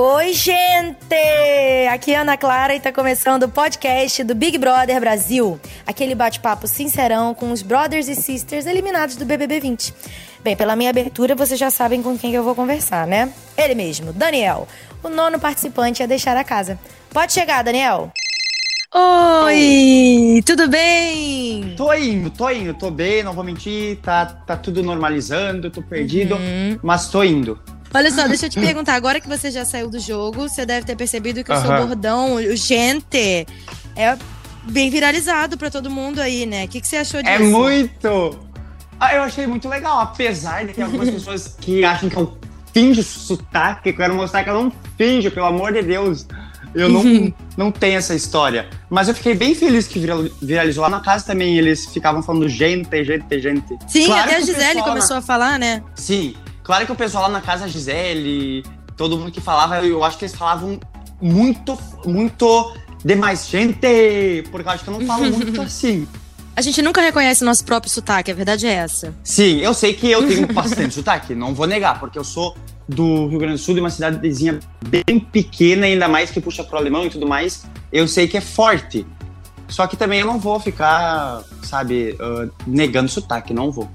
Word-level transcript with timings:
Oi, 0.00 0.32
gente! 0.32 0.96
Aqui 1.90 2.14
é 2.14 2.18
Ana 2.18 2.36
Clara 2.36 2.72
e 2.72 2.78
tá 2.78 2.92
começando 2.92 3.42
o 3.42 3.48
podcast 3.48 4.22
do 4.22 4.32
Big 4.32 4.56
Brother 4.56 5.00
Brasil. 5.00 5.58
Aquele 5.84 6.14
bate-papo 6.14 6.68
sincerão 6.68 7.34
com 7.34 7.50
os 7.50 7.62
brothers 7.62 8.06
e 8.06 8.14
sisters 8.14 8.64
eliminados 8.64 9.16
do 9.16 9.24
BBB 9.24 9.58
20. 9.58 9.92
Bem, 10.44 10.54
pela 10.54 10.76
minha 10.76 10.90
abertura, 10.90 11.34
vocês 11.34 11.58
já 11.58 11.68
sabem 11.68 12.00
com 12.00 12.16
quem 12.16 12.32
eu 12.32 12.44
vou 12.44 12.54
conversar, 12.54 13.08
né? 13.08 13.32
Ele 13.56 13.74
mesmo, 13.74 14.12
Daniel, 14.12 14.68
o 15.02 15.08
nono 15.08 15.40
participante 15.40 16.00
a 16.00 16.06
deixar 16.06 16.36
a 16.36 16.44
casa. 16.44 16.78
Pode 17.10 17.32
chegar, 17.32 17.64
Daniel. 17.64 18.12
Oi, 18.94 20.40
tudo 20.46 20.68
bem? 20.68 21.74
Tô 21.76 21.92
indo, 21.92 22.30
tô 22.30 22.48
indo, 22.48 22.72
tô 22.72 22.88
bem, 22.88 23.24
não 23.24 23.32
vou 23.32 23.42
mentir, 23.42 23.96
tá, 23.96 24.26
tá 24.26 24.56
tudo 24.56 24.80
normalizando, 24.80 25.72
tô 25.72 25.82
perdido, 25.82 26.36
uhum. 26.36 26.78
mas 26.84 27.08
tô 27.08 27.24
indo. 27.24 27.60
Olha 27.92 28.10
só, 28.10 28.28
deixa 28.28 28.46
eu 28.46 28.50
te 28.50 28.60
perguntar, 28.60 28.94
agora 28.94 29.20
que 29.20 29.28
você 29.28 29.50
já 29.50 29.64
saiu 29.64 29.88
do 29.88 29.98
jogo, 29.98 30.48
você 30.48 30.66
deve 30.66 30.86
ter 30.86 30.96
percebido 30.96 31.42
que 31.42 31.52
o 31.52 31.60
seu 31.60 31.70
bordão, 31.70 32.34
o 32.34 32.56
gente, 32.56 33.46
é 33.96 34.16
bem 34.64 34.90
viralizado 34.90 35.56
para 35.56 35.70
todo 35.70 35.90
mundo 35.90 36.20
aí, 36.20 36.44
né? 36.44 36.64
O 36.64 36.68
que, 36.68 36.80
que 36.80 36.86
você 36.86 36.96
achou 36.96 37.20
é 37.20 37.22
disso? 37.22 37.34
É 37.34 37.38
muito! 37.38 38.38
Ah, 39.00 39.14
eu 39.14 39.22
achei 39.22 39.46
muito 39.46 39.68
legal, 39.68 40.00
apesar 40.00 40.66
de 40.66 40.74
ter 40.74 40.82
algumas 40.82 41.08
pessoas 41.10 41.56
que 41.60 41.84
acham 41.84 42.08
que 42.08 42.16
eu 42.16 42.36
finjo 42.72 43.02
sotaque, 43.02 43.82
que 43.84 43.88
eu 43.90 43.96
quero 43.96 44.14
mostrar 44.14 44.44
que 44.44 44.50
eu 44.50 44.54
não 44.54 44.72
finjo, 44.96 45.30
pelo 45.30 45.46
amor 45.46 45.72
de 45.72 45.82
Deus. 45.82 46.26
Eu 46.74 46.88
não, 46.88 47.02
não 47.56 47.72
tenho 47.72 47.96
essa 47.96 48.14
história. 48.14 48.68
Mas 48.90 49.08
eu 49.08 49.14
fiquei 49.14 49.34
bem 49.34 49.54
feliz 49.54 49.86
que 49.86 49.98
viralizou. 50.42 50.82
Lá 50.82 50.90
na 50.90 51.00
casa 51.00 51.24
também 51.24 51.56
eles 51.56 51.86
ficavam 51.86 52.22
falando 52.22 52.48
gente, 52.48 53.04
gente, 53.04 53.40
gente. 53.40 53.78
Sim, 53.86 54.06
claro 54.06 54.22
até 54.22 54.36
a 54.36 54.40
Gisele 54.40 54.82
começou 54.82 55.14
na... 55.14 55.20
a 55.20 55.22
falar, 55.22 55.58
né? 55.58 55.82
Sim. 55.94 56.34
Claro 56.68 56.84
que 56.84 56.92
o 56.92 56.94
pessoal 56.94 57.22
lá 57.22 57.28
na 57.30 57.40
casa, 57.40 57.64
a 57.64 57.68
Gisele, 57.68 58.62
todo 58.94 59.16
mundo 59.16 59.32
que 59.32 59.40
falava, 59.40 59.82
eu 59.86 60.04
acho 60.04 60.18
que 60.18 60.26
eles 60.26 60.36
falavam 60.36 60.78
muito, 61.18 61.78
muito 62.04 62.74
demais. 63.02 63.48
Gente! 63.48 64.44
Porque 64.50 64.68
eu 64.68 64.72
acho 64.72 64.84
que 64.84 64.90
eu 64.90 65.00
não 65.00 65.06
falo 65.06 65.30
muito 65.30 65.58
assim. 65.62 66.06
A 66.54 66.60
gente 66.60 66.82
nunca 66.82 67.00
reconhece 67.00 67.42
nosso 67.42 67.64
próprio 67.64 67.90
sotaque, 67.90 68.30
a 68.30 68.34
verdade 68.34 68.66
é 68.66 68.72
essa. 68.74 69.14
Sim, 69.24 69.60
eu 69.60 69.72
sei 69.72 69.94
que 69.94 70.10
eu 70.10 70.28
tenho 70.28 70.46
bastante 70.52 70.92
sotaque, 70.92 71.34
não 71.34 71.54
vou 71.54 71.66
negar, 71.66 71.98
porque 71.98 72.18
eu 72.18 72.24
sou 72.24 72.54
do 72.86 73.28
Rio 73.28 73.38
Grande 73.38 73.54
do 73.54 73.60
Sul, 73.60 73.72
de 73.72 73.80
uma 73.80 73.88
cidadezinha 73.88 74.60
bem 74.88 75.18
pequena, 75.20 75.86
ainda 75.86 76.06
mais 76.06 76.30
que 76.30 76.38
puxa 76.38 76.62
pro 76.62 76.76
alemão 76.76 77.06
e 77.06 77.08
tudo 77.08 77.26
mais, 77.26 77.64
eu 77.90 78.06
sei 78.06 78.28
que 78.28 78.36
é 78.36 78.42
forte. 78.42 79.06
Só 79.68 79.86
que 79.86 79.96
também 79.96 80.20
eu 80.20 80.26
não 80.26 80.38
vou 80.38 80.60
ficar, 80.60 81.42
sabe, 81.62 82.14
uh, 82.20 82.52
negando 82.66 83.08
sotaque, 83.08 83.54
não 83.54 83.72
vou. 83.72 83.88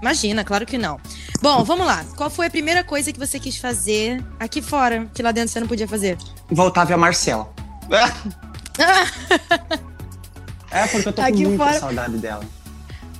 Imagina, 0.00 0.44
claro 0.44 0.64
que 0.64 0.78
não. 0.78 1.00
Bom, 1.42 1.64
vamos 1.64 1.86
lá. 1.86 2.04
Qual 2.16 2.30
foi 2.30 2.46
a 2.46 2.50
primeira 2.50 2.84
coisa 2.84 3.12
que 3.12 3.18
você 3.18 3.38
quis 3.38 3.56
fazer 3.56 4.24
aqui 4.38 4.62
fora, 4.62 5.06
que 5.12 5.22
lá 5.22 5.32
dentro 5.32 5.50
você 5.50 5.60
não 5.60 5.66
podia 5.66 5.88
fazer? 5.88 6.16
Voltar 6.50 6.82
a 6.82 6.84
ver 6.84 6.94
a 6.94 6.98
Marcela. 6.98 7.52
é, 10.70 10.86
porque 10.86 11.08
eu 11.08 11.12
tô 11.12 11.22
aqui 11.22 11.42
com 11.42 11.50
muita 11.50 11.64
fora... 11.64 11.80
saudade 11.80 12.16
dela. 12.18 12.44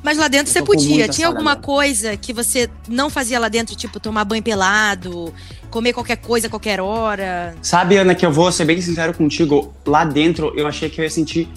Mas 0.03 0.17
lá 0.17 0.29
dentro 0.29 0.53
você 0.53 0.63
podia. 0.63 1.09
Tinha 1.09 1.27
alguma 1.27 1.57
coisa 1.57 2.17
que 2.17 2.33
você 2.33 2.71
não 2.87 3.11
fazia 3.11 3.39
lá 3.39 3.49
dentro, 3.49 3.75
tipo 3.75 3.99
tomar 3.99 4.25
banho 4.25 4.43
pelado, 4.43 5.35
comer 5.71 5.93
qualquer 5.93 6.17
coisa 6.17 6.47
a 6.47 6.51
qualquer 6.51 6.81
hora? 6.81 7.55
Sabe, 7.61 7.97
Ana, 7.97 8.15
que 8.15 8.25
eu 8.25 8.33
vou 8.33 8.51
ser 8.53 8.65
bem 8.65 8.81
sincero 8.81 9.13
contigo. 9.13 9.73
Lá 9.85 10.05
dentro 10.05 10.53
eu 10.57 10.67
achei 10.67 10.89
que 10.89 11.01
eu 11.01 11.05
ia 11.05 11.11
sentir 11.11 11.49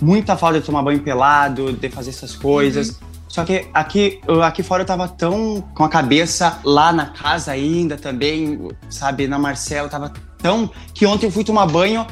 muita 0.00 0.36
falta 0.36 0.60
de 0.60 0.66
tomar 0.66 0.82
banho 0.82 1.00
pelado, 1.00 1.72
de 1.72 1.88
fazer 1.90 2.10
essas 2.10 2.34
coisas. 2.34 2.90
Uhum. 2.90 3.11
Só 3.32 3.44
que 3.44 3.66
aqui, 3.72 4.20
aqui 4.42 4.62
fora 4.62 4.82
eu 4.82 4.86
tava 4.86 5.08
tão 5.08 5.64
com 5.74 5.82
a 5.82 5.88
cabeça 5.88 6.60
lá 6.62 6.92
na 6.92 7.06
casa 7.06 7.52
ainda 7.52 7.96
também, 7.96 8.68
sabe, 8.90 9.26
na 9.26 9.38
Marcela, 9.38 9.88
tava 9.88 10.12
tão 10.36 10.70
que 10.92 11.06
ontem 11.06 11.24
eu 11.24 11.30
fui 11.30 11.42
tomar 11.42 11.64
banho, 11.64 12.06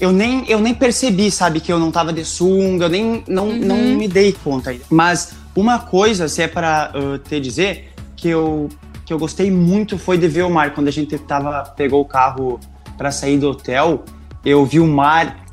eu 0.00 0.10
nem, 0.10 0.44
eu 0.50 0.58
nem 0.58 0.74
percebi, 0.74 1.30
sabe, 1.30 1.60
que 1.60 1.72
eu 1.72 1.78
não 1.78 1.92
tava 1.92 2.12
de 2.12 2.24
sunga, 2.24 2.86
eu 2.86 2.88
nem 2.88 3.22
não, 3.28 3.46
uhum. 3.46 3.58
não 3.60 3.76
me 3.76 4.08
dei 4.08 4.32
conta. 4.32 4.74
Mas 4.90 5.34
uma 5.54 5.78
coisa, 5.78 6.26
se 6.26 6.42
é 6.42 6.48
para 6.48 6.90
uh, 6.96 7.16
te 7.18 7.38
dizer, 7.38 7.92
que 8.16 8.28
eu, 8.28 8.68
que 9.06 9.12
eu 9.12 9.20
gostei 9.20 9.52
muito 9.52 9.96
foi 9.98 10.18
de 10.18 10.26
ver 10.26 10.42
o 10.42 10.50
mar. 10.50 10.74
Quando 10.74 10.88
a 10.88 10.92
gente 10.92 11.16
tava, 11.16 11.62
pegou 11.76 12.00
o 12.00 12.04
carro 12.04 12.58
para 12.98 13.12
sair 13.12 13.38
do 13.38 13.50
hotel, 13.50 14.04
eu 14.44 14.66
vi 14.66 14.80
o 14.80 14.86
mar, 14.88 15.44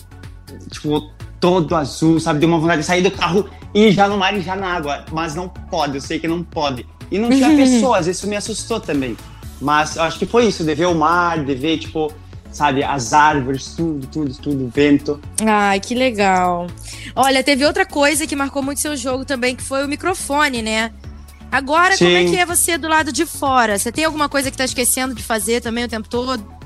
tipo, 0.72 1.08
todo 1.40 1.76
azul, 1.76 2.20
sabe? 2.20 2.40
Deu 2.40 2.50
uma 2.50 2.58
vontade 2.58 2.82
de 2.82 2.88
sair 2.88 3.04
do 3.04 3.12
carro 3.12 3.48
e 3.74 3.92
já 3.92 4.08
no 4.08 4.18
mar 4.18 4.36
e 4.36 4.42
já 4.42 4.56
na 4.56 4.74
água. 4.74 5.06
Mas 5.12 5.36
não 5.36 5.48
pode, 5.48 5.96
eu 5.96 6.02
sei 6.02 6.20
que 6.20 6.28
não 6.28 6.44
pode. 6.44 6.86
E 7.12 7.18
não 7.18 7.30
tinha 7.30 7.50
uhum. 7.50 7.58
pessoas, 7.58 8.08
isso 8.08 8.28
me 8.28 8.36
assustou 8.36 8.80
também. 8.80 9.16
Mas 9.62 9.96
eu 9.96 10.04
acho 10.04 10.20
que 10.20 10.26
foi 10.26 10.46
isso, 10.46 10.64
de 10.64 10.76
ver 10.76 10.88
o 10.88 10.96
mar, 10.96 11.44
de 11.44 11.56
ver, 11.56 11.78
tipo, 11.80 12.12
sabe? 12.52 12.84
As 12.84 13.14
árvores, 13.14 13.74
tudo, 13.76 14.08
tudo, 14.08 14.34
tudo, 14.36 14.72
vento. 14.74 15.20
Ai, 15.46 15.80
que 15.80 15.96
legal. 15.96 16.68
Olha, 17.16 17.44
teve 17.44 17.66
outra 17.66 17.86
coisa 17.86 18.28
que 18.28 18.36
marcou 18.36 18.62
muito 18.62 18.82
seu 18.82 18.96
jogo 18.96 19.26
também, 19.26 19.56
que 19.56 19.64
foi 19.64 19.84
o 19.84 19.88
microfone, 19.88 20.62
né? 20.62 20.92
Agora, 21.52 21.96
Sim. 21.96 22.06
como 22.06 22.18
é 22.18 22.26
que 22.26 22.36
é 22.36 22.46
você 22.46 22.78
do 22.78 22.88
lado 22.88 23.12
de 23.12 23.26
fora? 23.26 23.80
Você 23.80 23.92
tem 23.92 24.04
alguma 24.04 24.28
coisa 24.28 24.52
que 24.52 24.58
tá 24.58 24.66
esquecendo 24.66 25.16
de 25.16 25.24
fazer 25.24 25.62
também 25.62 25.86
o 25.86 25.88
tempo 25.88 26.10
todo? 26.10 26.58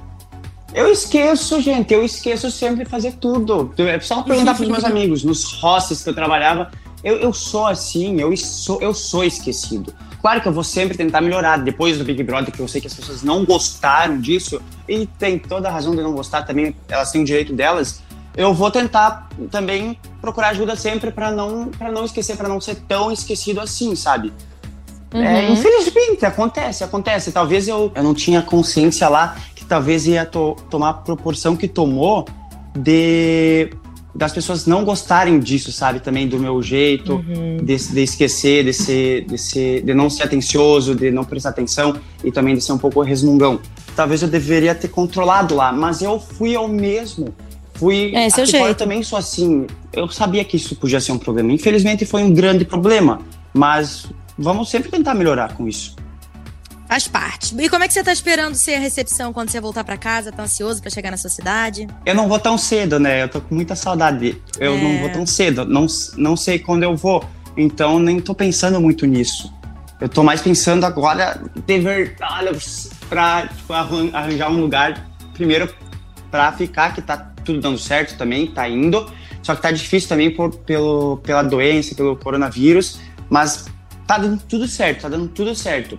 Eu 0.74 0.90
esqueço, 0.92 1.62
gente, 1.62 1.94
eu 1.94 2.04
esqueço 2.04 2.50
sempre 2.50 2.86
de 2.86 2.90
fazer 2.90 3.14
tudo. 3.14 3.74
É 3.78 4.00
só 4.00 4.22
perguntar 4.24 4.56
pros 4.56 4.70
meus 4.70 4.84
amigos, 4.86 5.24
nos 5.24 5.44
hostels 5.54 6.04
que 6.04 6.10
eu 6.10 6.16
trabalhava, 6.16 6.72
eu, 7.04 7.18
eu 7.18 7.34
sou 7.34 7.68
assim, 7.68 8.20
eu 8.20 8.36
sou, 8.38 8.82
eu 8.82 8.94
sou 8.94 9.24
esquecido. 9.24 9.94
Claro 10.22 10.40
que 10.40 10.48
eu 10.48 10.54
vou 10.54 10.64
sempre 10.64 10.96
tentar 10.96 11.20
melhorar. 11.20 11.58
Depois 11.58 11.98
do 11.98 12.04
Big 12.04 12.22
Brother, 12.24 12.54
que 12.54 12.60
eu 12.60 12.68
sei 12.68 12.80
que 12.80 12.88
as 12.88 12.94
pessoas 12.94 13.24
não 13.24 13.44
gostaram 13.44 14.20
disso, 14.20 14.62
e 14.88 15.08
tem 15.08 15.40
toda 15.40 15.68
a 15.68 15.72
razão 15.72 15.96
de 15.96 16.02
não 16.04 16.14
gostar 16.14 16.44
também, 16.44 16.76
elas 16.88 17.12
têm 17.12 17.22
o 17.22 17.26
direito 17.26 17.54
delas. 17.54 18.04
Eu 18.38 18.54
vou 18.54 18.70
tentar 18.70 19.28
também 19.50 19.98
procurar 20.22 20.50
ajuda 20.50 20.76
sempre 20.76 21.12
para 21.12 21.32
não 21.32 21.68
para 21.68 21.92
não 21.92 22.06
esquecer, 22.06 22.38
para 22.38 22.48
não 22.48 22.62
ser 22.62 22.76
tão 22.88 23.12
esquecido 23.12 23.60
assim, 23.60 23.96
sabe? 23.96 24.32
É, 25.12 25.18
uhum. 25.18 25.26
É, 25.26 25.50
infelizmente, 25.52 26.26
acontece, 26.26 26.84
acontece. 26.84 27.32
Talvez 27.32 27.68
eu, 27.68 27.92
eu 27.94 28.04
não 28.04 28.14
tinha 28.14 28.42
consciência 28.42 29.10
lá 29.10 29.36
que 29.56 29.66
talvez 29.66 30.08
ia 30.08 30.26
to, 30.26 30.56
tomar 30.70 30.90
a 30.90 30.94
proporção 30.94 31.58
que 31.58 31.68
tomou 31.68 32.26
de 32.74 33.72
das 34.14 34.34
pessoas 34.34 34.66
não 34.66 34.84
gostarem 34.84 35.40
disso, 35.40 35.72
sabe? 35.72 36.00
Também 36.00 36.28
do 36.28 36.38
meu 36.38 36.62
jeito, 36.62 37.14
uhum. 37.14 37.58
de, 37.64 37.78
de, 37.78 38.02
esquecer, 38.02 38.66
de, 38.66 38.74
ser, 38.74 39.26
de, 39.26 39.38
ser, 39.38 39.82
de 39.84 39.94
não 39.94 40.10
ser 40.10 40.24
atencioso, 40.24 40.94
de 40.94 41.12
não 41.12 41.24
prestar 41.24 41.50
atenção 41.50 41.96
e 42.24 42.32
também 42.32 42.56
de 42.56 42.62
ser 42.62 42.74
um 42.74 42.78
pouco 42.78 43.02
resmungão. 43.02 43.60
Talvez 43.96 44.22
eu 44.22 44.28
deveria 44.28 44.76
ter 44.76 44.90
controlado 44.90 45.56
lá, 45.56 45.72
mas 45.72 46.02
eu 46.02 46.20
fui 46.20 46.56
eu 46.56 46.68
mesmo. 46.68 47.34
Fui. 47.74 48.14
É, 48.14 48.30
seu 48.30 48.46
jeito. 48.46 48.68
Eu 48.68 48.76
também 48.76 49.02
sou 49.02 49.18
assim. 49.18 49.66
Eu 49.94 50.08
sabia 50.10 50.44
que 50.44 50.58
isso 50.58 50.76
podia 50.76 51.00
ser 51.00 51.14
um 51.14 51.18
problema. 51.18 51.52
Infelizmente 51.52 52.06
foi 52.06 52.24
um 52.24 52.34
grande 52.34 52.66
problema, 52.66 53.22
mas 53.54 54.06
vamos 54.38 54.70
sempre 54.70 54.90
tentar 54.90 55.14
melhorar 55.14 55.56
com 55.56 55.68
isso. 55.68 55.96
Faz 56.92 57.08
parte. 57.08 57.56
E 57.58 57.70
como 57.70 57.86
é 57.86 57.88
que 57.88 57.94
você 57.94 58.04
tá 58.04 58.12
esperando 58.12 58.54
ser 58.54 58.76
a 58.76 58.80
recepção 58.80 59.32
quando 59.32 59.50
você 59.50 59.62
voltar 59.62 59.82
para 59.82 59.96
casa? 59.96 60.30
Tá 60.30 60.44
ansioso 60.44 60.82
para 60.82 60.92
chegar 60.92 61.10
na 61.10 61.16
sua 61.16 61.30
cidade? 61.30 61.88
Eu 62.06 62.14
não 62.14 62.28
vou 62.28 62.38
tão 62.38 62.58
cedo, 62.58 63.00
né? 63.00 63.24
Eu 63.24 63.30
tô 63.30 63.40
com 63.40 63.56
muita 63.56 63.78
saudade. 63.78 64.42
Eu 64.60 64.74
é. 64.74 64.82
não 64.82 65.00
vou 65.00 65.10
tão 65.10 65.26
cedo. 65.26 65.64
Não, 65.64 65.88
não 66.18 66.36
sei 66.36 66.60
quando 66.60 66.84
eu 66.84 66.94
vou. 66.94 67.24
Então 67.56 67.98
nem 67.98 68.20
tô 68.20 68.36
pensando 68.36 68.82
muito 68.82 69.06
nisso. 69.06 69.54
Eu 70.02 70.10
tô 70.10 70.22
mais 70.22 70.42
pensando 70.42 70.86
agora 70.86 71.42
de 71.66 71.80
verdade 71.80 72.60
pra 73.08 73.48
tipo, 73.48 73.72
arranjar 73.72 74.52
um 74.52 74.60
lugar 74.60 75.10
primeiro 75.34 75.74
para 76.30 76.52
ficar, 76.52 76.94
que 76.94 77.02
tá 77.02 77.16
tudo 77.46 77.62
dando 77.62 77.78
certo 77.78 78.18
também, 78.18 78.48
tá 78.48 78.68
indo. 78.68 79.10
Só 79.42 79.56
que 79.56 79.62
tá 79.62 79.72
difícil 79.72 80.10
também 80.10 80.30
por, 80.30 80.54
pelo, 80.58 81.22
pela 81.24 81.42
doença, 81.42 81.96
pelo 81.96 82.18
coronavírus. 82.18 83.00
Mas 83.30 83.68
tá 84.06 84.18
dando 84.18 84.44
tudo 84.44 84.68
certo, 84.68 85.04
tá 85.04 85.08
dando 85.08 85.30
tudo 85.30 85.56
certo 85.56 85.98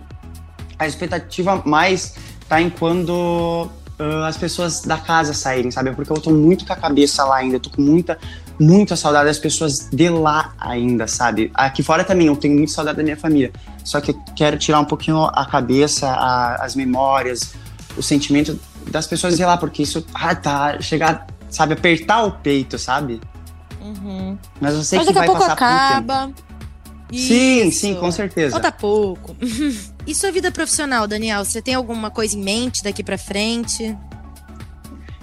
a 0.77 0.87
expectativa 0.87 1.61
mais 1.65 2.15
tá 2.47 2.61
em 2.61 2.69
quando 2.69 3.69
uh, 3.99 4.23
as 4.25 4.37
pessoas 4.37 4.81
da 4.81 4.97
casa 4.97 5.33
saírem, 5.33 5.71
sabe? 5.71 5.91
Porque 5.93 6.11
eu 6.11 6.19
tô 6.19 6.31
muito 6.31 6.65
com 6.65 6.73
a 6.73 6.75
cabeça 6.75 7.23
lá 7.23 7.37
ainda, 7.37 7.59
tô 7.59 7.69
com 7.69 7.81
muita, 7.81 8.17
muita 8.59 8.95
saudade 8.95 9.25
das 9.25 9.39
pessoas 9.39 9.89
de 9.91 10.09
lá 10.09 10.53
ainda, 10.59 11.07
sabe? 11.07 11.51
Aqui 11.53 11.83
fora 11.83 12.03
também 12.03 12.27
eu 12.27 12.35
tenho 12.35 12.55
muita 12.55 12.71
saudade 12.71 12.97
da 12.97 13.03
minha 13.03 13.17
família, 13.17 13.51
só 13.83 14.01
que 14.01 14.11
eu 14.11 14.19
quero 14.35 14.57
tirar 14.57 14.79
um 14.79 14.85
pouquinho 14.85 15.23
a 15.23 15.45
cabeça, 15.45 16.07
a, 16.07 16.63
as 16.63 16.75
memórias, 16.75 17.53
o 17.97 18.01
sentimento 18.01 18.59
das 18.89 19.07
pessoas 19.07 19.37
de 19.37 19.45
lá, 19.45 19.57
porque 19.57 19.83
isso 19.83 20.05
ah, 20.13 20.35
tá 20.35 20.79
chegar, 20.81 21.27
sabe, 21.49 21.73
apertar 21.73 22.23
o 22.23 22.31
peito, 22.31 22.77
sabe? 22.77 23.21
Uhum. 23.81 24.37
Mas 24.59 24.73
eu 24.75 24.83
sei 24.83 24.99
Mas 24.99 25.07
que 25.07 25.13
vai 25.13 25.25
pouco 25.25 25.41
passar 25.41 25.53
acaba. 25.53 26.31
Sim, 27.11 27.69
sim, 27.69 27.95
com 27.95 28.11
certeza. 28.11 28.51
Falta 28.53 28.71
pouco. 28.71 29.35
e 30.05 30.13
sua 30.13 30.31
vida 30.31 30.51
profissional, 30.51 31.07
Daniel? 31.07 31.43
Você 31.45 31.61
tem 31.61 31.75
alguma 31.75 32.11
coisa 32.11 32.37
em 32.37 32.41
mente 32.41 32.83
daqui 32.83 33.03
para 33.03 33.17
frente? 33.17 33.95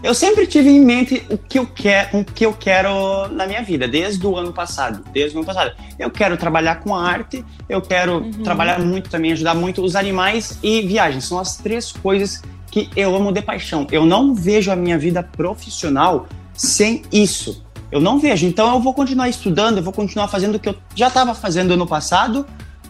Eu 0.02 0.14
sempre 0.14 0.46
tive 0.46 0.70
em 0.70 0.80
mente 0.80 1.22
o 1.28 1.36
que 1.36 1.58
eu 1.58 1.66
quero, 1.66 2.20
o 2.20 2.24
que 2.24 2.46
eu 2.46 2.54
quero 2.54 3.28
na 3.28 3.46
minha 3.46 3.62
vida, 3.62 3.86
desde 3.86 4.26
o 4.26 4.34
ano 4.34 4.52
passado. 4.52 5.04
Desde 5.12 5.36
o 5.36 5.40
ano 5.40 5.46
passado. 5.46 5.72
Eu 5.98 6.10
quero 6.10 6.38
trabalhar 6.38 6.76
com 6.76 6.94
arte, 6.94 7.44
eu 7.68 7.82
quero 7.82 8.14
uhum. 8.14 8.30
trabalhar 8.42 8.80
muito 8.80 9.10
também, 9.10 9.32
ajudar 9.32 9.54
muito 9.54 9.82
os 9.82 9.94
animais 9.94 10.58
e 10.62 10.80
viagens. 10.80 11.24
São 11.24 11.38
as 11.38 11.58
três 11.58 11.92
coisas 11.92 12.42
que 12.70 12.88
eu 12.96 13.14
amo 13.14 13.30
de 13.30 13.42
paixão. 13.42 13.86
Eu 13.92 14.06
não 14.06 14.34
vejo 14.34 14.70
a 14.70 14.76
minha 14.76 14.96
vida 14.96 15.22
profissional 15.22 16.26
sem 16.54 17.02
isso. 17.12 17.62
Eu 17.92 18.00
não 18.00 18.18
vejo. 18.18 18.46
Então 18.46 18.72
eu 18.72 18.80
vou 18.80 18.94
continuar 18.94 19.28
estudando, 19.28 19.78
eu 19.78 19.82
vou 19.82 19.92
continuar 19.92 20.28
fazendo 20.28 20.54
o 20.54 20.58
que 20.58 20.70
eu 20.70 20.76
já 20.94 21.08
estava 21.08 21.34
fazendo 21.34 21.74
ano 21.74 21.86
passado. 21.86 22.46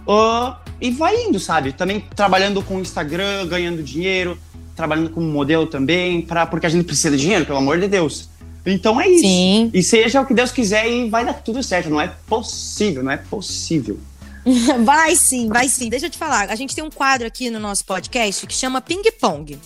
Uh, 0.06 0.54
e 0.80 0.90
vai 0.90 1.24
indo, 1.24 1.38
sabe? 1.38 1.72
Também 1.72 2.04
trabalhando 2.14 2.62
com 2.62 2.80
Instagram, 2.80 3.46
ganhando 3.46 3.82
dinheiro, 3.82 4.38
trabalhando 4.74 5.10
como 5.10 5.26
modelo 5.26 5.66
também, 5.66 6.22
pra, 6.22 6.46
porque 6.46 6.66
a 6.66 6.70
gente 6.70 6.84
precisa 6.84 7.16
de 7.16 7.22
dinheiro, 7.22 7.44
pelo 7.44 7.58
amor 7.58 7.78
de 7.78 7.88
Deus. 7.88 8.28
Então 8.64 9.00
é 9.00 9.08
isso. 9.08 9.22
Sim. 9.22 9.70
E 9.72 9.82
seja 9.82 10.20
o 10.20 10.26
que 10.26 10.34
Deus 10.34 10.52
quiser 10.52 10.88
e 10.90 11.08
vai 11.08 11.24
dar 11.24 11.34
tudo 11.34 11.62
certo. 11.62 11.90
Não 11.90 12.00
é 12.00 12.08
possível, 12.26 13.02
não 13.02 13.12
é 13.12 13.16
possível. 13.16 13.98
Vai 14.84 15.14
sim, 15.16 15.48
vai 15.48 15.68
sim. 15.68 15.90
Deixa 15.90 16.06
eu 16.06 16.10
te 16.10 16.16
falar. 16.16 16.48
A 16.48 16.54
gente 16.54 16.74
tem 16.74 16.82
um 16.82 16.90
quadro 16.90 17.26
aqui 17.26 17.50
no 17.50 17.60
nosso 17.60 17.84
podcast 17.84 18.46
que 18.46 18.54
chama 18.54 18.80
Ping 18.80 19.02
Pong. 19.20 19.58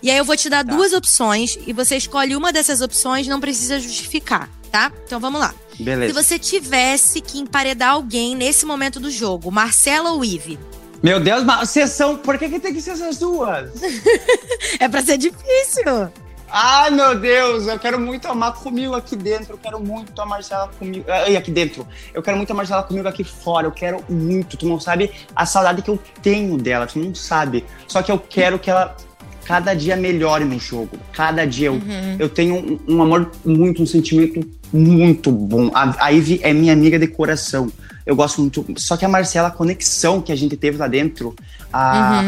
E 0.00 0.08
aí 0.08 0.16
eu 0.16 0.24
vou 0.24 0.36
te 0.36 0.48
dar 0.48 0.64
tá. 0.64 0.72
duas 0.72 0.92
opções 0.92 1.58
e 1.66 1.72
você 1.72 1.96
escolhe 1.96 2.36
uma 2.36 2.52
dessas 2.52 2.80
opções, 2.80 3.26
não 3.26 3.40
precisa 3.40 3.80
justificar, 3.80 4.48
tá? 4.70 4.92
Então 5.04 5.18
vamos 5.18 5.40
lá. 5.40 5.52
Beleza. 5.82 6.14
Se 6.14 6.24
você 6.24 6.38
tivesse 6.38 7.20
que 7.20 7.38
emparedar 7.38 7.90
alguém 7.90 8.34
nesse 8.34 8.64
momento 8.66 9.00
do 9.00 9.10
jogo, 9.10 9.50
Marcela 9.50 10.12
ou 10.12 10.24
Ive? 10.24 10.58
Meu 11.02 11.18
Deus, 11.18 11.42
mas 11.44 11.70
são. 11.90 12.16
Por 12.16 12.38
que, 12.38 12.48
que 12.48 12.60
tem 12.60 12.74
que 12.74 12.80
ser 12.80 12.90
essas 12.90 13.18
duas? 13.18 13.70
é 14.78 14.88
pra 14.88 15.02
ser 15.02 15.16
difícil. 15.16 16.10
Ai, 16.52 16.90
meu 16.90 17.16
Deus, 17.18 17.68
eu 17.68 17.78
quero 17.78 17.98
muito 17.98 18.26
amar 18.26 18.54
comigo 18.54 18.94
aqui 18.94 19.14
dentro. 19.14 19.54
Eu 19.54 19.58
quero 19.58 19.80
muito 19.80 20.20
a 20.20 20.26
Marcela 20.26 20.68
comigo. 20.78 21.04
Ai, 21.08 21.36
aqui 21.36 21.50
dentro. 21.50 21.86
Eu 22.12 22.22
quero 22.22 22.36
muito 22.36 22.50
a 22.50 22.54
Marcela 22.54 22.82
comigo 22.82 23.06
aqui 23.06 23.22
fora. 23.22 23.66
Eu 23.66 23.72
quero 23.72 24.04
muito. 24.08 24.56
Tu 24.56 24.66
não 24.66 24.80
sabe 24.80 25.12
a 25.34 25.46
saudade 25.46 25.80
que 25.80 25.90
eu 25.90 25.98
tenho 26.20 26.58
dela. 26.58 26.86
Tu 26.86 26.98
não 26.98 27.14
sabe. 27.14 27.64
Só 27.86 28.02
que 28.02 28.10
eu 28.10 28.18
quero 28.18 28.58
que 28.58 28.68
ela 28.68 28.96
cada 29.50 29.74
dia 29.74 29.96
melhore 29.96 30.44
no 30.44 30.60
jogo. 30.60 30.96
Cada 31.12 31.44
dia 31.44 31.66
eu, 31.66 31.72
uhum. 31.72 32.16
eu 32.20 32.28
tenho 32.28 32.54
um, 32.54 32.78
um, 32.86 33.02
amor 33.02 33.32
muito, 33.44 33.82
um 33.82 33.86
sentimento 33.86 34.48
muito 34.72 35.32
bom. 35.32 35.72
A, 35.74 36.06
a 36.06 36.08
Ivy 36.10 36.38
é 36.44 36.52
minha 36.52 36.72
amiga 36.72 36.96
de 36.96 37.08
coração. 37.08 37.68
Eu 38.06 38.14
gosto 38.14 38.40
muito. 38.40 38.64
Só 38.76 38.96
que 38.96 39.04
a 39.04 39.08
Marcela, 39.08 39.48
a 39.48 39.50
conexão 39.50 40.22
que 40.22 40.30
a 40.30 40.36
gente 40.36 40.56
teve 40.56 40.78
lá 40.78 40.86
dentro, 40.86 41.34
a, 41.72 42.22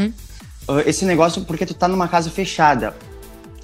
uhum. 0.69 0.81
esse 0.81 1.05
negócio, 1.05 1.43
porque 1.43 1.65
tu 1.65 1.75
tá 1.75 1.87
numa 1.87 2.09
casa 2.09 2.29
fechada 2.29 2.93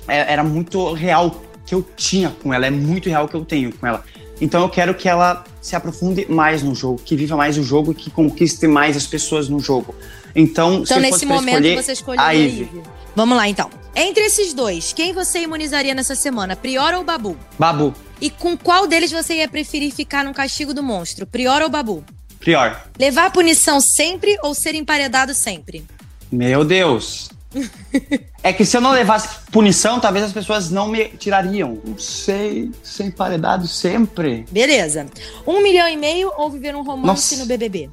é, 0.07 0.33
era 0.33 0.45
muito 0.45 0.93
real 0.93 1.43
que 1.67 1.75
eu 1.75 1.85
tinha 1.97 2.31
com 2.31 2.55
ela, 2.55 2.65
é 2.65 2.71
muito 2.71 3.09
real 3.09 3.27
que 3.27 3.35
eu 3.35 3.45
tenho 3.45 3.73
com 3.73 3.85
ela. 3.89 4.05
Então 4.41 4.63
eu 4.63 4.69
quero 4.69 4.95
que 4.95 5.09
ela 5.09 5.43
se 5.61 5.75
aprofunde 5.75 6.27
mais 6.31 6.63
no 6.63 6.77
jogo, 6.77 7.01
que 7.05 7.17
viva 7.17 7.37
mais 7.37 7.59
o 7.59 7.63
jogo, 7.65 7.93
que 7.93 8.09
conquiste 8.09 8.69
mais 8.69 8.97
as 8.97 9.05
pessoas 9.05 9.49
no 9.49 9.59
jogo. 9.59 9.93
Então, 10.35 10.81
então 10.83 11.01
nesse 11.01 11.27
momento 11.27 11.65
escolher, 11.65 11.83
você 11.83 11.93
escolheu 11.93 12.23
a 12.23 12.31
Ivy. 12.33 12.83
Vamos 13.15 13.37
lá 13.37 13.49
então. 13.49 13.71
Entre 13.95 14.25
esses 14.25 14.53
dois, 14.53 14.93
quem 14.93 15.13
você 15.13 15.41
imunizaria 15.41 15.95
nessa 15.95 16.15
semana, 16.15 16.55
Prior 16.55 16.95
ou 16.95 17.03
Babu? 17.03 17.37
Babu. 17.59 17.95
E 18.21 18.31
com 18.31 18.57
qual 18.57 18.87
deles 18.87 19.11
você 19.11 19.37
ia 19.37 19.49
preferir 19.49 19.93
ficar 19.93 20.25
no 20.25 20.33
castigo 20.33 20.73
do 20.73 20.83
monstro, 20.83 21.27
Prior 21.27 21.63
ou 21.63 21.69
Babu? 21.69 22.05
Prior. 22.39 22.81
Levar 22.99 23.27
a 23.27 23.31
punição 23.31 23.81
sempre 23.81 24.39
ou 24.43 24.55
ser 24.55 24.75
emparedado 24.75 25.35
sempre? 25.35 25.85
Meu 26.31 26.65
Deus 26.65 27.29
é 28.43 28.53
que 28.53 28.65
se 28.65 28.77
eu 28.77 28.81
não 28.81 28.93
levasse 28.93 29.29
punição, 29.51 29.99
talvez 29.99 30.25
as 30.25 30.33
pessoas 30.33 30.71
não 30.71 30.89
me 30.89 31.09
tirariam. 31.09 31.81
Não 31.85 31.99
sei, 31.99 32.71
sem 32.83 33.11
paredado 33.11 33.67
sempre. 33.67 34.45
Beleza. 34.51 35.07
Um 35.47 35.63
milhão 35.63 35.89
e 35.89 35.97
meio 35.97 36.31
ou 36.37 36.51
viver 36.51 36.75
um 36.77 36.83
romance 36.83 37.35
Nossa. 37.35 37.37
no 37.37 37.47
BBB? 37.47 37.91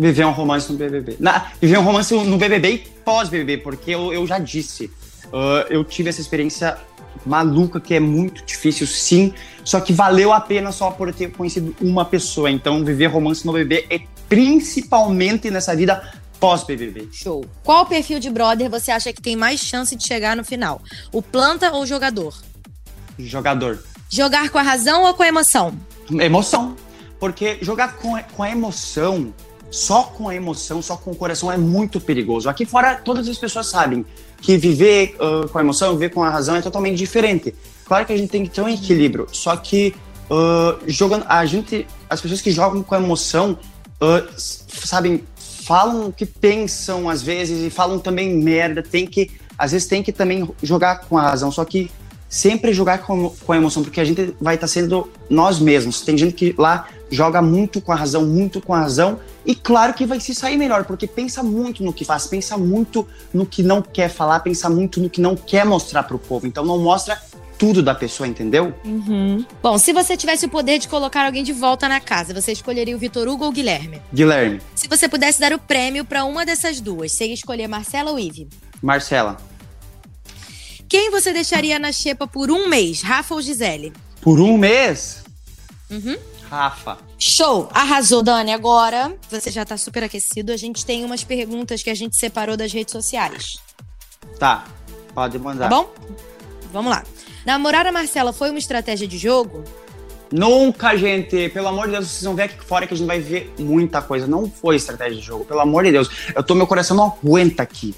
Viver 0.00 0.24
um 0.24 0.30
romance 0.30 0.72
no 0.72 0.78
BBB. 0.78 1.16
Na, 1.20 1.52
viver 1.60 1.78
um 1.78 1.82
romance 1.82 2.14
no 2.14 2.38
BBB 2.38 2.72
e 2.72 2.78
pós-BBB, 3.04 3.58
porque 3.58 3.90
eu, 3.90 4.14
eu 4.14 4.26
já 4.26 4.38
disse. 4.38 4.86
Uh, 5.26 5.68
eu 5.68 5.84
tive 5.84 6.08
essa 6.08 6.22
experiência 6.22 6.78
maluca 7.26 7.78
que 7.78 7.92
é 7.92 8.00
muito 8.00 8.42
difícil, 8.42 8.86
sim. 8.86 9.34
Só 9.62 9.78
que 9.78 9.92
valeu 9.92 10.32
a 10.32 10.40
pena 10.40 10.72
só 10.72 10.90
por 10.90 11.12
ter 11.12 11.30
conhecido 11.32 11.76
uma 11.82 12.06
pessoa. 12.06 12.50
Então, 12.50 12.82
viver 12.82 13.08
romance 13.08 13.46
no 13.46 13.52
BBB 13.52 13.86
é 13.90 14.00
principalmente 14.26 15.50
nessa 15.50 15.76
vida 15.76 16.02
pós-BBB. 16.40 17.10
Show. 17.12 17.44
Qual 17.62 17.84
perfil 17.84 18.18
de 18.18 18.30
brother 18.30 18.70
você 18.70 18.90
acha 18.90 19.12
que 19.12 19.20
tem 19.20 19.36
mais 19.36 19.60
chance 19.60 19.94
de 19.94 20.06
chegar 20.06 20.34
no 20.34 20.42
final? 20.42 20.80
O 21.12 21.20
planta 21.20 21.72
ou 21.72 21.82
o 21.82 21.86
jogador? 21.86 22.34
Jogador. 23.18 23.78
Jogar 24.08 24.48
com 24.48 24.56
a 24.56 24.62
razão 24.62 25.04
ou 25.04 25.12
com 25.12 25.22
a 25.22 25.28
emoção? 25.28 25.78
Emoção. 26.10 26.74
Porque 27.18 27.58
jogar 27.60 27.96
com, 27.96 28.18
com 28.34 28.42
a 28.42 28.50
emoção, 28.50 29.34
só 29.70 30.02
com 30.02 30.28
a 30.28 30.34
emoção, 30.34 30.82
só 30.82 30.96
com 30.96 31.10
o 31.10 31.14
coração 31.14 31.50
é 31.50 31.56
muito 31.56 32.00
perigoso. 32.00 32.48
Aqui 32.48 32.66
fora, 32.66 32.96
todas 32.96 33.28
as 33.28 33.38
pessoas 33.38 33.66
sabem 33.66 34.04
que 34.40 34.56
viver 34.56 35.16
uh, 35.16 35.48
com 35.48 35.58
a 35.58 35.60
emoção, 35.60 35.92
viver 35.92 36.10
com 36.10 36.22
a 36.22 36.30
razão 36.30 36.56
é 36.56 36.62
totalmente 36.62 36.96
diferente. 36.96 37.54
Claro 37.84 38.06
que 38.06 38.12
a 38.12 38.16
gente 38.16 38.30
tem 38.30 38.44
que 38.44 38.50
ter 38.50 38.62
um 38.62 38.68
equilíbrio, 38.68 39.26
só 39.30 39.56
que 39.56 39.94
uh, 40.30 40.80
jogando, 40.86 41.24
a 41.28 41.44
gente, 41.44 41.86
as 42.08 42.20
pessoas 42.20 42.40
que 42.40 42.50
jogam 42.50 42.82
com 42.82 42.94
a 42.94 42.98
emoção, 42.98 43.58
uh, 44.00 44.28
sabem, 44.36 45.24
falam 45.36 46.08
o 46.08 46.12
que 46.12 46.24
pensam 46.26 47.08
às 47.08 47.22
vezes 47.22 47.66
e 47.66 47.70
falam 47.70 47.98
também 47.98 48.34
merda. 48.34 48.82
Tem 48.82 49.06
que, 49.06 49.30
às 49.58 49.72
vezes, 49.72 49.86
tem 49.86 50.02
que 50.02 50.12
também 50.12 50.48
jogar 50.62 51.00
com 51.00 51.18
a 51.18 51.22
razão. 51.22 51.50
Só 51.50 51.64
que 51.64 51.90
sempre 52.30 52.72
jogar 52.72 52.98
com, 52.98 53.28
com 53.28 53.52
a 53.52 53.56
emoção, 53.56 53.82
porque 53.82 54.00
a 54.00 54.04
gente 54.04 54.34
vai 54.40 54.54
estar 54.54 54.68
tá 54.68 54.72
sendo 54.72 55.10
nós 55.28 55.58
mesmos. 55.58 56.00
Tem 56.00 56.16
gente 56.16 56.32
que 56.32 56.54
lá 56.56 56.86
joga 57.10 57.42
muito 57.42 57.80
com 57.80 57.90
a 57.90 57.96
razão, 57.96 58.24
muito 58.24 58.60
com 58.60 58.72
a 58.72 58.78
razão, 58.78 59.18
e 59.44 59.52
claro 59.54 59.92
que 59.92 60.06
vai 60.06 60.20
se 60.20 60.32
sair 60.32 60.56
melhor, 60.56 60.84
porque 60.84 61.08
pensa 61.08 61.42
muito 61.42 61.82
no 61.82 61.92
que 61.92 62.04
faz, 62.04 62.28
pensa 62.28 62.56
muito 62.56 63.06
no 63.34 63.44
que 63.44 63.64
não 63.64 63.82
quer 63.82 64.08
falar, 64.08 64.38
pensa 64.40 64.70
muito 64.70 65.00
no 65.00 65.10
que 65.10 65.20
não 65.20 65.34
quer 65.34 65.66
mostrar 65.66 66.04
para 66.04 66.14
o 66.14 66.18
povo. 66.20 66.46
Então 66.46 66.64
não 66.64 66.78
mostra 66.78 67.20
tudo 67.58 67.82
da 67.82 67.94
pessoa, 67.94 68.26
entendeu? 68.26 68.72
Uhum. 68.84 69.44
Bom, 69.62 69.76
se 69.76 69.92
você 69.92 70.16
tivesse 70.16 70.46
o 70.46 70.48
poder 70.48 70.78
de 70.78 70.88
colocar 70.88 71.26
alguém 71.26 71.42
de 71.42 71.52
volta 71.52 71.88
na 71.88 72.00
casa, 72.00 72.32
você 72.32 72.52
escolheria 72.52 72.96
o 72.96 72.98
Vitor 72.98 73.28
Hugo 73.28 73.44
ou 73.44 73.50
o 73.50 73.52
Guilherme? 73.52 74.00
Guilherme. 74.14 74.60
Se 74.74 74.88
você 74.88 75.08
pudesse 75.08 75.40
dar 75.40 75.52
o 75.52 75.58
prêmio 75.58 76.04
para 76.04 76.24
uma 76.24 76.46
dessas 76.46 76.80
duas, 76.80 77.12
você 77.12 77.26
ia 77.26 77.34
escolher 77.34 77.66
Marcela 77.66 78.12
ou 78.12 78.18
Ive? 78.18 78.48
Marcela. 78.80 79.49
Quem 80.90 81.08
você 81.08 81.32
deixaria 81.32 81.78
na 81.78 81.92
xepa 81.92 82.26
por 82.26 82.50
um 82.50 82.66
mês, 82.66 83.00
Rafa 83.00 83.36
ou 83.36 83.40
Gisele? 83.40 83.92
Por 84.20 84.40
um 84.40 84.58
mês? 84.58 85.22
Uhum. 85.88 86.16
Rafa. 86.50 86.98
Show! 87.16 87.68
Arrasou, 87.72 88.24
Dani. 88.24 88.52
Agora, 88.52 89.14
você 89.30 89.52
já 89.52 89.64
tá 89.64 89.76
super 89.76 90.02
aquecido. 90.02 90.50
A 90.50 90.56
gente 90.56 90.84
tem 90.84 91.04
umas 91.04 91.22
perguntas 91.22 91.80
que 91.80 91.90
a 91.90 91.94
gente 91.94 92.16
separou 92.16 92.56
das 92.56 92.72
redes 92.72 92.90
sociais. 92.90 93.60
Tá, 94.36 94.64
pode 95.14 95.38
mandar. 95.38 95.68
Tá 95.68 95.76
bom? 95.76 95.94
Vamos 96.72 96.90
lá. 96.90 97.04
Namorar 97.46 97.86
a 97.86 97.92
Marcela 97.92 98.32
foi 98.32 98.50
uma 98.50 98.58
estratégia 98.58 99.06
de 99.06 99.16
jogo? 99.16 99.62
Nunca, 100.32 100.96
gente. 100.96 101.50
Pelo 101.50 101.68
amor 101.68 101.86
de 101.86 101.92
Deus, 101.92 102.08
vocês 102.08 102.24
vão 102.24 102.34
ver 102.34 102.42
aqui 102.42 102.64
fora 102.64 102.88
que 102.88 102.94
a 102.94 102.96
gente 102.96 103.06
vai 103.06 103.20
ver 103.20 103.54
muita 103.60 104.02
coisa. 104.02 104.26
Não 104.26 104.50
foi 104.50 104.74
estratégia 104.74 105.20
de 105.20 105.24
jogo. 105.24 105.44
Pelo 105.44 105.60
amor 105.60 105.84
de 105.84 105.92
Deus. 105.92 106.10
Eu 106.34 106.42
tô, 106.42 106.56
meu 106.56 106.66
coração 106.66 106.96
não 106.96 107.16
aguenta 107.22 107.62
aqui. 107.62 107.94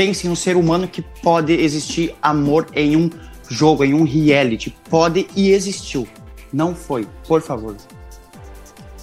Pense 0.00 0.26
em 0.26 0.30
um 0.30 0.34
ser 0.34 0.56
humano 0.56 0.88
que 0.88 1.02
pode 1.02 1.52
existir 1.52 2.16
amor 2.22 2.66
em 2.72 2.96
um 2.96 3.10
jogo, 3.50 3.84
em 3.84 3.92
um 3.92 4.02
reality. 4.02 4.74
Pode 4.88 5.26
e 5.36 5.50
existiu. 5.50 6.08
Não 6.50 6.74
foi. 6.74 7.06
Por 7.28 7.42
favor. 7.42 7.76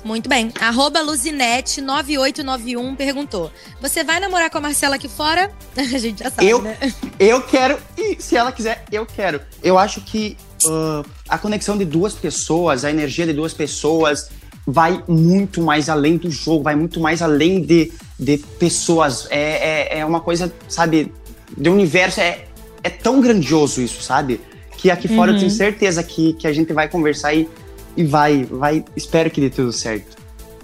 Muito 0.04 0.28
bem. 0.28 0.52
Arroba 0.60 1.02
Luzinete9891 1.02 2.96
perguntou: 2.96 3.52
Você 3.80 4.04
vai 4.04 4.20
namorar 4.20 4.50
com 4.50 4.58
a 4.58 4.62
Marcela 4.62 4.96
aqui 4.96 5.08
fora? 5.08 5.52
A 5.78 5.84
gente 5.84 6.24
já 6.24 6.32
sabe, 6.32 6.50
eu, 6.50 6.64
né? 6.64 6.76
Eu 7.20 7.44
quero, 7.44 7.78
e 7.96 8.20
se 8.20 8.36
ela 8.36 8.52
quiser, 8.52 8.84
eu 8.92 9.06
quero. 9.06 9.40
Eu 9.62 9.78
acho 9.78 10.02
que 10.02 10.36
uh, 10.66 11.06
a 11.30 11.38
conexão 11.38 11.78
de 11.78 11.86
duas 11.86 12.16
pessoas, 12.16 12.84
a 12.84 12.90
energia 12.90 13.28
de 13.28 13.34
duas 13.34 13.54
pessoas 13.54 14.32
vai 14.66 15.04
muito 15.08 15.62
mais 15.62 15.90
além 15.90 16.18
do 16.18 16.32
jogo, 16.32 16.64
vai 16.64 16.76
muito 16.76 17.00
mais 17.00 17.22
além 17.22 17.62
de, 17.62 17.94
de 18.20 18.38
pessoas. 18.38 19.28
É, 19.30 19.96
é, 19.96 20.00
é 20.00 20.06
uma 20.06 20.22
coisa, 20.22 20.54
sabe, 20.68 21.12
de 21.58 21.70
universo. 21.70 22.20
É, 22.20 22.46
é 22.84 22.90
tão 22.90 23.22
grandioso 23.22 23.82
isso, 23.82 24.02
sabe? 24.02 24.40
Que 24.78 24.92
aqui 24.92 25.08
fora 25.08 25.32
uhum. 25.32 25.38
eu 25.38 25.40
tenho 25.40 25.52
uhum. 25.52 25.58
certeza 25.58 26.04
que, 26.04 26.34
que 26.34 26.48
a 26.48 26.54
gente 26.54 26.72
vai 26.72 26.88
conversar 26.88 27.34
e 27.34 27.50
e 27.98 28.04
vai, 28.04 28.46
vai. 28.46 28.86
Espero 28.96 29.30
que 29.32 29.42
dê 29.42 29.50
tudo 29.50 29.74
certo. 29.74 30.16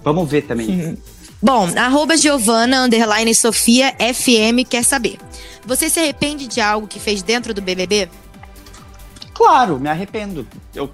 Vamos 0.04 0.30
ver 0.30 0.42
também. 0.42 0.68
Uhum. 0.68 0.96
Bom, 1.42 1.68
arroba 1.76 2.16
Giovana, 2.16 2.84
underline 2.84 3.34
Sofia, 3.34 3.92
FM, 3.98 4.66
quer 4.70 4.84
saber. 4.84 5.18
Você 5.66 5.90
se 5.90 5.98
arrepende 5.98 6.46
de 6.46 6.60
algo 6.60 6.86
que 6.86 7.00
fez 7.00 7.22
dentro 7.22 7.52
do 7.52 7.60
BBB? 7.60 8.08
Claro, 9.34 9.78
me 9.78 9.88
arrependo. 9.88 10.46
Eu, 10.74 10.88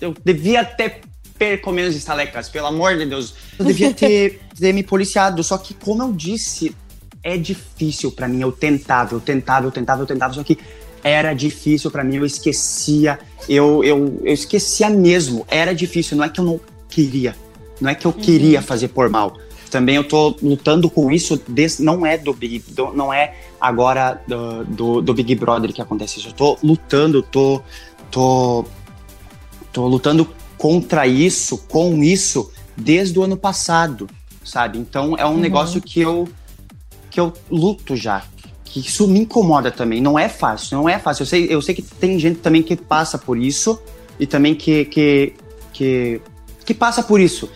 eu 0.00 0.14
devia 0.24 0.64
ter 0.64 1.02
perco 1.38 1.70
menos 1.72 1.94
estalecas, 1.94 2.48
pelo 2.48 2.66
amor 2.66 2.96
de 2.96 3.06
Deus. 3.06 3.34
Eu 3.58 3.64
devia 3.66 3.92
ter, 3.92 4.40
ter 4.58 4.72
me 4.72 4.82
policiado, 4.82 5.42
só 5.42 5.56
que 5.56 5.74
como 5.74 6.02
eu 6.02 6.12
disse, 6.12 6.74
é 7.22 7.36
difícil 7.36 8.10
para 8.12 8.28
mim. 8.28 8.40
Eu 8.40 8.52
tentava, 8.52 9.14
eu 9.14 9.20
tentava, 9.20 9.66
eu 9.66 9.70
tentava, 9.70 10.02
eu 10.02 10.06
tentava, 10.06 10.34
só 10.34 10.42
que 10.42 10.58
era 11.02 11.32
difícil 11.32 11.90
para 11.90 12.02
mim, 12.02 12.16
eu 12.16 12.26
esquecia, 12.26 13.18
eu, 13.48 13.84
eu, 13.84 14.20
eu 14.24 14.34
esquecia 14.34 14.90
mesmo, 14.90 15.46
era 15.48 15.72
difícil, 15.72 16.16
não 16.16 16.24
é 16.24 16.28
que 16.28 16.40
eu 16.40 16.44
não 16.44 16.60
queria, 16.88 17.36
não 17.80 17.88
é 17.88 17.94
que 17.94 18.04
eu 18.04 18.10
uhum. 18.10 18.20
queria 18.20 18.60
fazer 18.60 18.88
por 18.88 19.08
mal, 19.08 19.38
também 19.68 19.96
eu 19.96 20.04
tô 20.04 20.34
lutando 20.42 20.90
com 20.90 21.10
isso, 21.10 21.40
desse, 21.46 21.82
não 21.82 22.04
é 22.04 22.16
do 22.16 22.32
Big, 22.32 22.64
do, 22.72 22.92
não 22.92 23.12
é 23.12 23.34
agora 23.60 24.20
do, 24.26 24.64
do, 24.64 25.02
do, 25.02 25.14
Big 25.14 25.34
Brother 25.34 25.72
que 25.72 25.82
acontece 25.82 26.18
isso. 26.18 26.28
Eu 26.28 26.32
tô 26.32 26.58
lutando, 26.62 27.22
tô, 27.22 27.60
tô, 28.10 28.64
tô 29.72 29.86
lutando 29.86 30.28
contra 30.58 31.06
isso, 31.06 31.56
com 31.68 32.02
isso, 32.02 32.50
desde 32.76 33.18
o 33.18 33.22
ano 33.22 33.36
passado, 33.36 34.08
sabe? 34.44 34.78
Então 34.78 35.16
é 35.16 35.24
um 35.24 35.30
uhum. 35.30 35.38
negócio 35.38 35.80
que 35.80 36.00
eu, 36.00 36.28
que 37.10 37.18
eu 37.20 37.32
luto 37.50 37.96
já. 37.96 38.24
Que 38.64 38.80
isso 38.80 39.08
me 39.08 39.20
incomoda 39.20 39.70
também. 39.70 40.00
Não 40.00 40.18
é 40.18 40.28
fácil, 40.28 40.76
não 40.76 40.88
é 40.88 40.98
fácil. 40.98 41.22
Eu 41.22 41.26
sei, 41.26 41.46
eu 41.48 41.62
sei 41.62 41.74
que 41.74 41.80
tem 41.80 42.18
gente 42.18 42.40
também 42.40 42.62
que 42.62 42.76
passa 42.76 43.16
por 43.16 43.38
isso 43.38 43.80
e 44.20 44.26
também 44.26 44.54
que, 44.54 44.84
que, 44.86 45.34
que, 45.72 46.20
que 46.66 46.74
passa 46.74 47.02
por 47.02 47.20
isso 47.20 47.48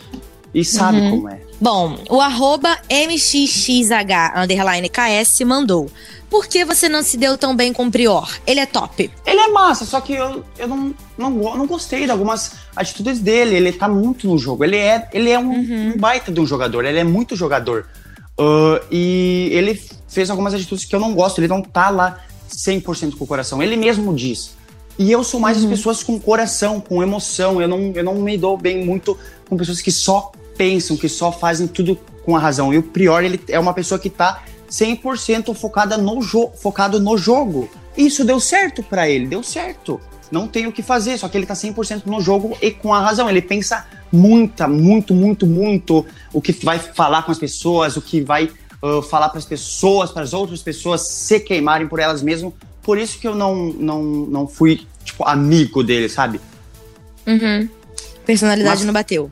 e 0.54 0.64
sabe 0.64 1.00
uhum. 1.00 1.10
como 1.10 1.28
é. 1.28 1.51
Bom, 1.62 1.96
o 2.10 2.20
arroba 2.20 2.76
MXXH 2.90 4.36
underline 4.36 4.88
KS 4.88 5.42
mandou. 5.46 5.88
Por 6.28 6.48
que 6.48 6.64
você 6.64 6.88
não 6.88 7.04
se 7.04 7.16
deu 7.16 7.38
tão 7.38 7.54
bem 7.54 7.72
com 7.72 7.86
o 7.86 7.90
Prior? 7.90 8.28
Ele 8.44 8.58
é 8.58 8.66
top. 8.66 9.08
Ele 9.24 9.40
é 9.40 9.46
massa, 9.46 9.84
só 9.84 10.00
que 10.00 10.12
eu, 10.12 10.42
eu 10.58 10.66
não, 10.66 10.92
não, 11.16 11.30
não 11.30 11.64
gostei 11.68 12.04
de 12.04 12.10
algumas 12.10 12.54
atitudes 12.74 13.20
dele. 13.20 13.54
Ele 13.54 13.72
tá 13.72 13.88
muito 13.88 14.26
no 14.26 14.36
jogo. 14.36 14.64
Ele 14.64 14.76
é, 14.76 15.08
ele 15.12 15.30
é 15.30 15.38
um, 15.38 15.52
uhum. 15.52 15.92
um 15.94 15.96
baita 15.98 16.32
de 16.32 16.40
um 16.40 16.46
jogador. 16.46 16.84
Ele 16.84 16.98
é 16.98 17.04
muito 17.04 17.36
jogador. 17.36 17.86
Uh, 18.36 18.84
e 18.90 19.48
ele 19.52 19.80
fez 20.08 20.30
algumas 20.30 20.54
atitudes 20.54 20.84
que 20.84 20.96
eu 20.96 20.98
não 20.98 21.14
gosto. 21.14 21.38
Ele 21.38 21.46
não 21.46 21.62
tá 21.62 21.90
lá 21.90 22.18
100% 22.50 23.16
com 23.16 23.22
o 23.22 23.26
coração. 23.26 23.62
Ele 23.62 23.76
mesmo 23.76 24.12
diz. 24.12 24.56
E 24.98 25.12
eu 25.12 25.22
sou 25.22 25.38
mais 25.38 25.58
uhum. 25.58 25.62
as 25.62 25.70
pessoas 25.70 26.02
com 26.02 26.18
coração, 26.18 26.80
com 26.80 27.00
emoção. 27.04 27.62
Eu 27.62 27.68
não, 27.68 27.92
eu 27.94 28.02
não 28.02 28.16
me 28.16 28.36
dou 28.36 28.58
bem 28.58 28.84
muito 28.84 29.16
com 29.48 29.56
pessoas 29.56 29.80
que 29.80 29.92
só 29.92 30.32
pensam, 30.56 30.96
que 30.96 31.08
só 31.08 31.32
fazem 31.32 31.66
tudo 31.66 31.98
com 32.24 32.36
a 32.36 32.38
razão. 32.38 32.72
E 32.72 32.78
o 32.78 32.82
Prior, 32.82 33.22
ele 33.22 33.40
é 33.48 33.58
uma 33.58 33.74
pessoa 33.74 33.98
que 33.98 34.10
tá 34.10 34.42
100% 34.70 35.54
focada 35.54 35.98
no 35.98 36.20
focado 36.56 37.00
no 37.00 37.16
jogo. 37.16 37.68
Isso 37.96 38.24
deu 38.24 38.40
certo 38.40 38.82
para 38.82 39.08
ele, 39.08 39.26
deu 39.26 39.42
certo. 39.42 40.00
Não 40.30 40.48
tem 40.48 40.66
o 40.66 40.72
que 40.72 40.82
fazer, 40.82 41.18
só 41.18 41.28
que 41.28 41.36
ele 41.36 41.44
tá 41.44 41.52
100% 41.52 42.06
no 42.06 42.20
jogo 42.20 42.56
e 42.62 42.70
com 42.70 42.94
a 42.94 43.00
razão. 43.00 43.28
Ele 43.28 43.42
pensa 43.42 43.86
muita, 44.10 44.66
muito, 44.66 45.14
muito, 45.14 45.46
muito 45.46 46.06
o 46.32 46.40
que 46.40 46.52
vai 46.64 46.78
falar 46.78 47.22
com 47.24 47.30
as 47.30 47.38
pessoas, 47.38 47.98
o 47.98 48.02
que 48.02 48.22
vai 48.22 48.50
uh, 48.82 49.02
falar 49.02 49.28
para 49.28 49.38
as 49.38 49.44
pessoas, 49.44 50.10
para 50.10 50.22
as 50.22 50.32
outras 50.32 50.62
pessoas 50.62 51.02
se 51.02 51.38
queimarem 51.38 51.86
por 51.86 52.00
elas 52.00 52.22
mesmas. 52.22 52.54
Por 52.82 52.96
isso 52.96 53.18
que 53.18 53.28
eu 53.28 53.34
não, 53.34 53.54
não, 53.74 54.02
não 54.02 54.46
fui, 54.48 54.86
tipo, 55.04 55.22
amigo 55.24 55.84
dele, 55.84 56.08
sabe? 56.08 56.40
Uhum. 57.26 57.68
Personalidade 58.24 58.78
Mas, 58.78 58.86
não 58.86 58.92
bateu 58.92 59.30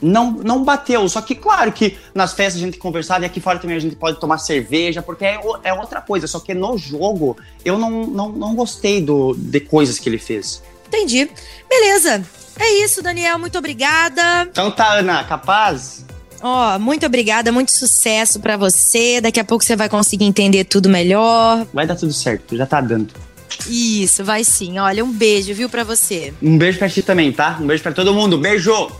não, 0.00 0.30
não 0.30 0.64
bateu. 0.64 1.08
Só 1.08 1.20
que, 1.20 1.34
claro 1.34 1.72
que 1.72 1.96
nas 2.14 2.32
festas 2.32 2.62
a 2.62 2.64
gente 2.64 2.78
conversava 2.78 3.24
e 3.24 3.26
aqui 3.26 3.40
fora 3.40 3.58
também 3.58 3.76
a 3.76 3.80
gente 3.80 3.96
pode 3.96 4.18
tomar 4.18 4.38
cerveja, 4.38 5.02
porque 5.02 5.24
é, 5.24 5.40
é 5.64 5.72
outra 5.72 6.00
coisa. 6.00 6.26
Só 6.26 6.40
que 6.40 6.54
no 6.54 6.76
jogo 6.78 7.36
eu 7.64 7.78
não, 7.78 8.06
não, 8.06 8.28
não 8.30 8.54
gostei 8.54 9.00
do, 9.00 9.34
de 9.36 9.60
coisas 9.60 9.98
que 9.98 10.08
ele 10.08 10.18
fez. 10.18 10.62
Entendi. 10.86 11.30
Beleza. 11.68 12.22
É 12.58 12.84
isso, 12.84 13.02
Daniel. 13.02 13.38
Muito 13.38 13.56
obrigada. 13.58 14.48
Então 14.50 14.70
tá, 14.70 14.94
Ana, 14.94 15.24
capaz? 15.24 16.04
Ó, 16.42 16.74
oh, 16.74 16.78
muito 16.78 17.04
obrigada, 17.04 17.52
muito 17.52 17.70
sucesso 17.70 18.40
para 18.40 18.56
você. 18.56 19.20
Daqui 19.20 19.38
a 19.38 19.44
pouco 19.44 19.62
você 19.62 19.76
vai 19.76 19.88
conseguir 19.88 20.24
entender 20.24 20.64
tudo 20.64 20.88
melhor. 20.88 21.66
Vai 21.72 21.86
dar 21.86 21.96
tudo 21.96 22.12
certo, 22.12 22.56
já 22.56 22.66
tá 22.66 22.80
dando. 22.80 23.12
Isso, 23.66 24.24
vai 24.24 24.44
sim. 24.44 24.78
Olha, 24.78 25.04
um 25.04 25.12
beijo, 25.12 25.54
viu, 25.54 25.68
para 25.68 25.84
você. 25.84 26.32
Um 26.42 26.56
beijo 26.58 26.78
pra 26.78 26.88
ti 26.88 27.02
também, 27.02 27.32
tá? 27.32 27.58
Um 27.60 27.66
beijo 27.66 27.82
para 27.82 27.92
todo 27.92 28.14
mundo. 28.14 28.38
Beijo! 28.38 28.90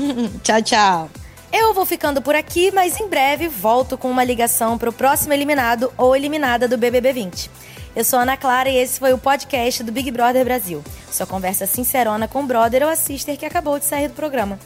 tchau, 0.42 0.62
tchau. 0.62 1.10
Eu 1.52 1.74
vou 1.74 1.84
ficando 1.84 2.22
por 2.22 2.34
aqui, 2.34 2.70
mas 2.70 3.00
em 3.00 3.08
breve 3.08 3.48
volto 3.48 3.98
com 3.98 4.08
uma 4.08 4.22
ligação 4.22 4.78
pro 4.78 4.92
próximo 4.92 5.32
eliminado 5.32 5.92
ou 5.96 6.14
eliminada 6.14 6.68
do 6.68 6.78
BBB 6.78 7.12
20. 7.12 7.50
Eu 7.96 8.04
sou 8.04 8.20
Ana 8.20 8.36
Clara 8.36 8.68
e 8.68 8.76
esse 8.76 9.00
foi 9.00 9.12
o 9.12 9.18
podcast 9.18 9.82
do 9.82 9.90
Big 9.90 10.12
Brother 10.12 10.44
Brasil. 10.44 10.82
Sua 11.10 11.26
conversa 11.26 11.66
sincerona 11.66 12.28
com 12.28 12.44
o 12.44 12.46
brother 12.46 12.84
ou 12.84 12.88
a 12.88 12.94
sister 12.94 13.36
que 13.36 13.44
acabou 13.44 13.80
de 13.80 13.84
sair 13.84 14.06
do 14.06 14.14
programa. 14.14 14.60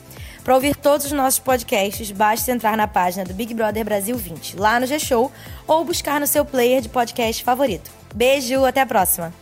Para 0.45 0.55
ouvir 0.55 0.77
todos 0.77 1.07
os 1.07 1.13
nossos 1.13 1.41
podcasts, 1.41 2.11
basta 2.11 2.53
entrar 2.53 2.77
na 2.77 2.87
página 2.87 3.25
do 3.25 3.33
Big 3.33 3.55
Brother 3.55 3.83
Brasil 3.83 4.15
20, 4.15 4.57
lá 4.59 4.79
no 4.79 4.87
G-Show, 4.87 5.33
ou 5.67 5.85
buscar 5.87 6.21
no 6.21 6.27
seu 6.27 6.45
player 6.45 6.83
de 6.83 6.91
podcast 6.91 7.43
favorito. 7.43 8.04
Beijo, 8.15 8.65
até 8.65 8.81
a 8.81 8.87
próxima! 8.87 9.33